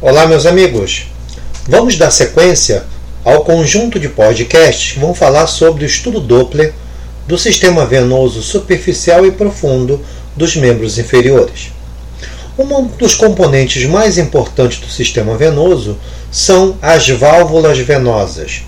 [0.00, 1.06] Olá, meus amigos.
[1.68, 2.84] Vamos dar sequência
[3.24, 6.74] ao conjunto de podcasts que vão falar sobre o estudo Doppler
[7.28, 10.04] do sistema venoso superficial e profundo
[10.36, 11.72] dos membros inferiores.
[12.58, 15.96] Um dos componentes mais importantes do sistema venoso
[16.30, 18.62] são as válvulas venosas.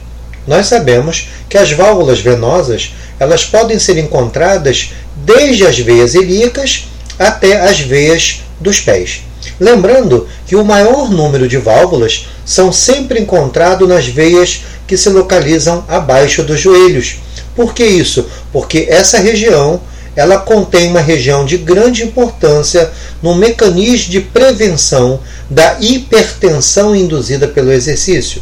[0.46, 6.86] Nós sabemos que as válvulas venosas elas podem ser encontradas desde as veias ilíacas
[7.18, 9.25] até as veias dos pés.
[9.58, 15.84] Lembrando que o maior número de válvulas são sempre encontrados nas veias que se localizam
[15.88, 17.16] abaixo dos joelhos.
[17.54, 18.26] Por que isso?
[18.52, 19.80] Porque essa região
[20.16, 22.90] ela contém uma região de grande importância
[23.22, 28.40] no mecanismo de prevenção da hipertensão induzida pelo exercício.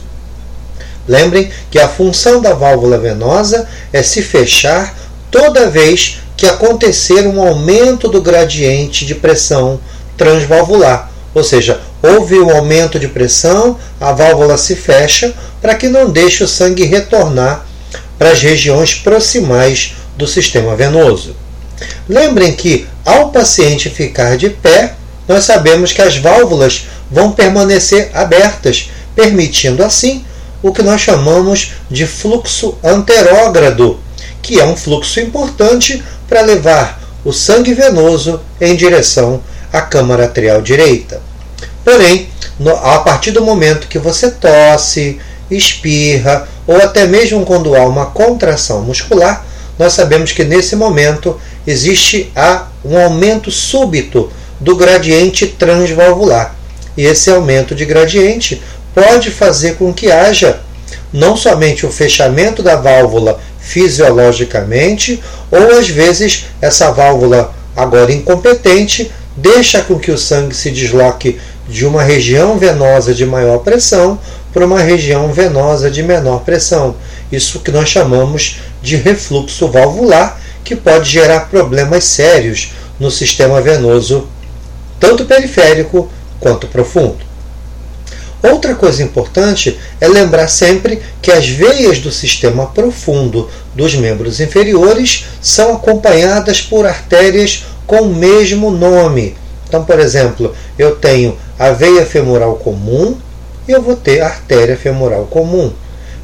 [1.06, 4.96] Lembrem que a função da válvula venosa é se fechar
[5.30, 9.80] toda vez que acontecer um aumento do gradiente de pressão
[10.16, 16.10] transvalvular, ou seja, houve um aumento de pressão, a válvula se fecha para que não
[16.10, 17.66] deixe o sangue retornar
[18.18, 21.34] para as regiões proximais do sistema venoso.
[22.08, 24.94] Lembrem que ao paciente ficar de pé,
[25.26, 30.24] nós sabemos que as válvulas vão permanecer abertas, permitindo assim
[30.62, 33.98] o que nós chamamos de fluxo anterógrado,
[34.40, 39.42] que é um fluxo importante para levar o sangue venoso em direção
[39.74, 41.20] à câmara atrial direita.
[41.84, 42.28] Porém,
[42.60, 48.06] no, a partir do momento que você tosse, espirra ou até mesmo quando há uma
[48.06, 49.44] contração muscular,
[49.76, 56.54] nós sabemos que nesse momento existe a, um aumento súbito do gradiente transvalvular.
[56.96, 58.62] E esse aumento de gradiente
[58.94, 60.60] pode fazer com que haja
[61.12, 69.82] não somente o fechamento da válvula fisiologicamente, ou às vezes essa válvula agora incompetente deixa
[69.82, 74.18] com que o sangue se desloque de uma região venosa de maior pressão
[74.52, 76.96] para uma região venosa de menor pressão.
[77.32, 84.28] Isso que nós chamamos de refluxo valvular, que pode gerar problemas sérios no sistema venoso,
[85.00, 86.08] tanto periférico
[86.38, 87.34] quanto profundo.
[88.42, 95.24] Outra coisa importante é lembrar sempre que as veias do sistema profundo dos membros inferiores
[95.40, 99.36] são acompanhadas por artérias com o mesmo nome.
[99.66, 103.16] Então, por exemplo, eu tenho a veia femoral comum
[103.66, 105.72] e eu vou ter artéria femoral comum.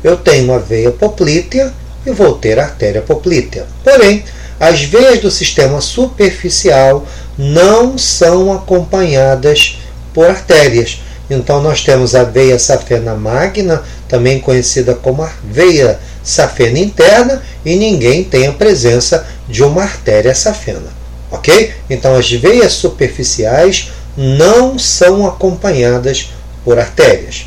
[0.03, 1.73] Eu tenho a veia poplítea
[2.07, 3.67] e vou ter artéria poplítea.
[3.85, 4.25] Porém,
[4.59, 7.07] as veias do sistema superficial
[7.37, 9.79] não são acompanhadas
[10.13, 11.01] por artérias.
[11.31, 17.77] Então nós temos a veia safena magna, também conhecida como a veia safena interna, e
[17.77, 21.00] ninguém tem a presença de uma artéria safena.
[21.31, 21.73] Ok?
[21.89, 26.31] Então as veias superficiais não são acompanhadas
[26.65, 27.47] por artérias.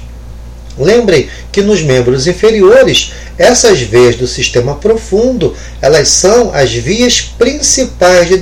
[0.77, 8.27] Lembrem que nos membros inferiores, essas veias do sistema profundo, elas são as vias principais
[8.27, 8.39] de,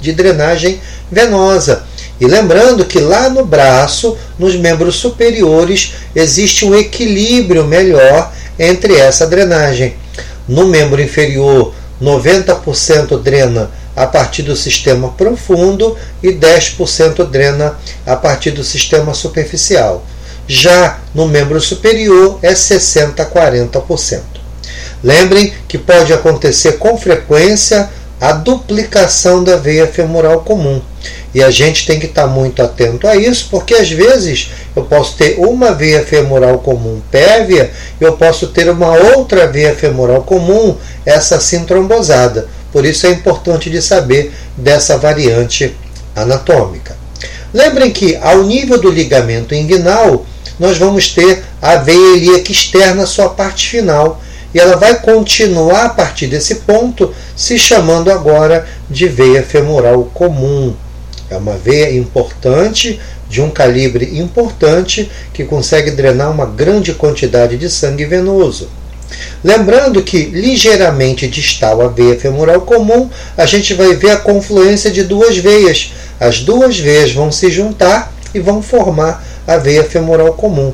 [0.00, 0.80] de drenagem
[1.10, 1.84] venosa.
[2.18, 9.26] E lembrando que lá no braço, nos membros superiores, existe um equilíbrio melhor entre essa
[9.26, 9.94] drenagem.
[10.48, 18.50] No membro inferior, 90% drena a partir do sistema profundo e 10% drena a partir
[18.52, 20.04] do sistema superficial.
[20.46, 24.20] Já no membro superior é 60 a 40%.
[25.02, 30.80] Lembrem que pode acontecer com frequência a duplicação da veia femoral comum.
[31.34, 35.16] E a gente tem que estar muito atento a isso, porque às vezes eu posso
[35.16, 41.36] ter uma veia femoral comum pévia, eu posso ter uma outra veia femoral comum, essa
[41.36, 42.48] assim trombosada.
[42.72, 45.76] Por isso é importante de saber dessa variante
[46.16, 46.96] anatômica.
[47.52, 50.24] Lembrem que ao nível do ligamento inguinal,
[50.58, 54.22] nós vamos ter a veia ilíaca externa, sua parte final,
[54.54, 60.74] e ela vai continuar a partir desse ponto se chamando agora de veia femoral comum.
[61.30, 67.70] É uma veia importante, de um calibre importante, que consegue drenar uma grande quantidade de
[67.70, 68.68] sangue venoso.
[69.42, 75.02] Lembrando que ligeiramente distal à veia femoral comum, a gente vai ver a confluência de
[75.02, 75.92] duas veias.
[76.20, 80.72] As duas veias vão se juntar e vão formar a veia femoral comum.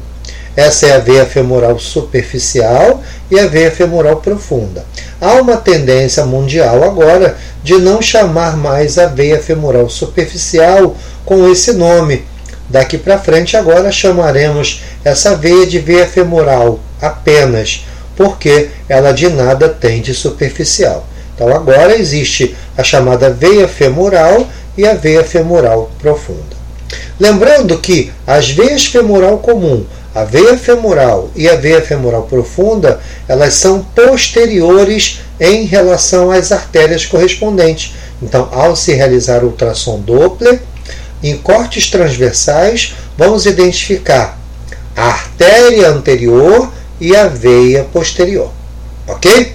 [0.58, 4.84] Essa é a veia femoral superficial e a veia femoral profunda.
[5.20, 11.72] Há uma tendência mundial agora de não chamar mais a veia femoral superficial com esse
[11.72, 12.24] nome.
[12.68, 17.84] Daqui para frente, agora chamaremos essa veia de veia femoral apenas
[18.18, 21.06] porque ela de nada tem de superficial.
[21.32, 24.44] Então agora existe a chamada veia femoral
[24.76, 26.58] e a veia femoral profunda.
[27.20, 32.98] Lembrando que as veias femoral comum, a veia femoral e a veia femoral profunda,
[33.28, 37.94] elas são posteriores em relação às artérias correspondentes.
[38.20, 40.60] Então, ao se realizar ultrassom Doppler,
[41.22, 44.36] em cortes transversais, vamos identificar
[44.96, 46.68] a artéria anterior
[47.00, 48.50] e a veia posterior.
[49.06, 49.54] Ok?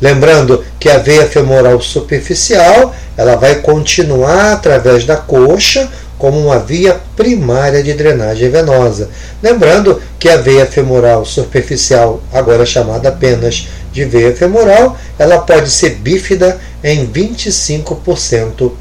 [0.00, 5.88] Lembrando que a veia femoral superficial ela vai continuar através da coxa
[6.18, 9.10] como uma via primária de drenagem venosa.
[9.42, 15.90] Lembrando que a veia femoral superficial, agora chamada apenas de veia femoral, ela pode ser
[15.96, 18.72] bífida em 25%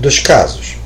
[0.00, 0.76] dos casos.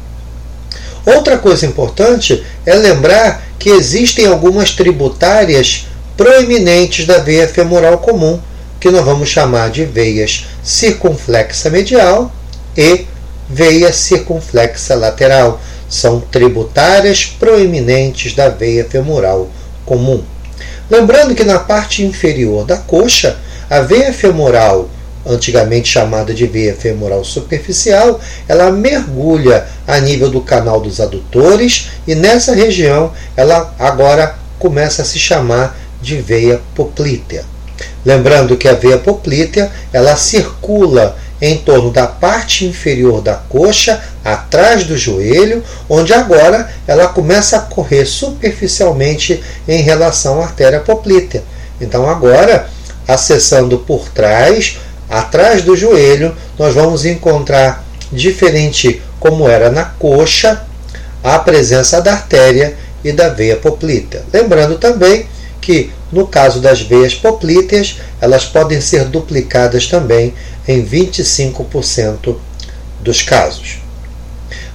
[1.05, 5.87] Outra coisa importante é lembrar que existem algumas tributárias
[6.17, 8.41] proeminentes da veia femoral comum,
[8.81, 12.32] que nós vamos chamar de veias circunflexa medial
[12.76, 13.06] e
[13.49, 15.61] veia circunflexa lateral.
[15.88, 19.50] São tributárias proeminentes da veia femoral
[19.85, 20.23] comum.
[20.91, 23.37] Lembrando que na parte inferior da coxa,
[23.69, 24.88] a veia femoral
[25.25, 32.14] antigamente chamada de veia femoral superficial, ela mergulha a nível do canal dos adutores e
[32.14, 37.44] nessa região ela agora começa a se chamar de veia poplítea.
[38.04, 44.84] Lembrando que a veia poplítea ela circula em torno da parte inferior da coxa, atrás
[44.84, 51.43] do joelho, onde agora ela começa a correr superficialmente em relação à artéria poplítea.
[51.81, 52.69] Então agora,
[53.08, 54.78] acessando por trás,
[55.10, 60.62] atrás do joelho, nós vamos encontrar, diferente como era na coxa,
[61.25, 64.22] a presença da artéria e da veia poplítea.
[64.32, 65.26] Lembrando também
[65.62, 70.35] que, no caso das veias poplíteas, elas podem ser duplicadas também
[70.69, 72.37] em 25%
[73.00, 73.79] dos casos.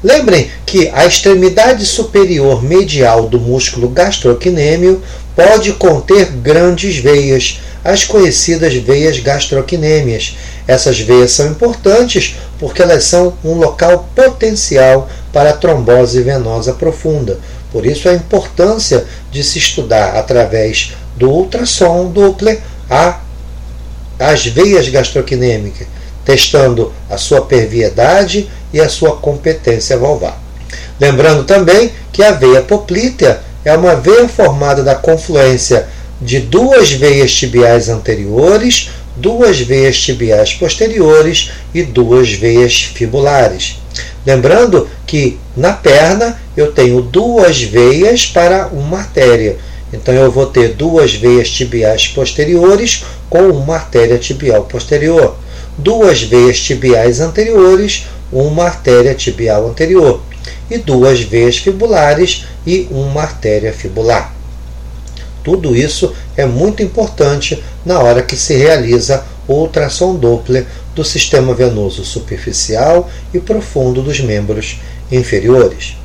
[0.04, 5.02] Lembrem que a extremidade superior medial do músculo gastrocnêmio
[5.36, 10.38] pode conter grandes veias, as conhecidas veias gastrocnêmias.
[10.68, 17.40] Essas veias são importantes porque elas são um local potencial para a trombose venosa profunda.
[17.72, 22.60] Por isso a importância de se estudar através do ultrassom Doppler
[22.90, 23.20] a,
[24.20, 25.88] as veias gastrocnêmicas,
[26.24, 30.42] testando a sua perviedade e a sua competência valvar.
[31.00, 35.88] Lembrando também que a veia poplítea é uma veia formada da confluência
[36.22, 43.78] de duas veias tibiais anteriores, duas veias tibiais posteriores e duas veias fibulares.
[44.28, 49.56] Lembrando que na perna eu tenho duas veias para uma artéria.
[49.94, 55.38] Então eu vou ter duas veias tibiais posteriores com uma artéria tibial posterior,
[55.78, 60.22] duas veias tibiais anteriores, uma artéria tibial anterior
[60.70, 64.36] e duas veias fibulares e uma artéria fibular.
[65.42, 70.66] Tudo isso é muito importante na hora que se realiza o ultrassom Doppler
[70.98, 74.80] do sistema venoso superficial e profundo dos membros
[75.12, 75.96] inferiores.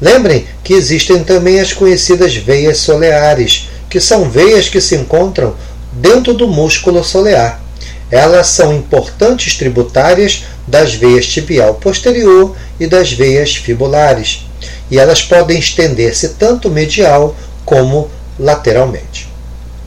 [0.00, 5.56] Lembrem que existem também as conhecidas veias soleares, que são veias que se encontram
[5.92, 7.62] dentro do músculo solear.
[8.10, 14.44] Elas são importantes tributárias das veias tibial posterior e das veias fibulares,
[14.90, 19.26] e elas podem estender-se tanto medial como lateralmente.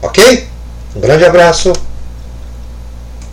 [0.01, 0.47] Ok?
[0.95, 1.71] Um grande abraço